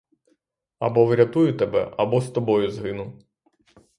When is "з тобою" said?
2.21-2.71